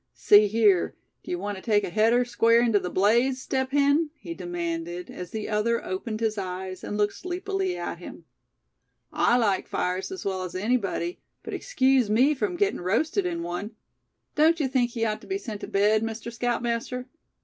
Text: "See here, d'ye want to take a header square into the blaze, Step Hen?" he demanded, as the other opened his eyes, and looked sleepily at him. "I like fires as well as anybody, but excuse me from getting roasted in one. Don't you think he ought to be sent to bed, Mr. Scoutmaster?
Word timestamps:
"See 0.15 0.47
here, 0.47 0.95
d'ye 1.23 1.35
want 1.35 1.57
to 1.57 1.61
take 1.61 1.83
a 1.83 1.91
header 1.91 2.25
square 2.25 2.59
into 2.63 2.79
the 2.79 2.89
blaze, 2.89 3.39
Step 3.39 3.69
Hen?" 3.69 4.09
he 4.15 4.33
demanded, 4.33 5.11
as 5.11 5.29
the 5.29 5.47
other 5.47 5.85
opened 5.85 6.21
his 6.21 6.39
eyes, 6.39 6.83
and 6.83 6.97
looked 6.97 7.13
sleepily 7.13 7.77
at 7.77 7.99
him. 7.99 8.25
"I 9.13 9.37
like 9.37 9.67
fires 9.67 10.11
as 10.11 10.25
well 10.25 10.41
as 10.41 10.55
anybody, 10.55 11.19
but 11.43 11.53
excuse 11.53 12.09
me 12.09 12.33
from 12.33 12.55
getting 12.55 12.81
roasted 12.81 13.27
in 13.27 13.43
one. 13.43 13.75
Don't 14.33 14.59
you 14.59 14.67
think 14.67 14.89
he 14.89 15.05
ought 15.05 15.21
to 15.21 15.27
be 15.27 15.37
sent 15.37 15.61
to 15.61 15.67
bed, 15.67 16.01
Mr. 16.01 16.33
Scoutmaster? 16.33 17.07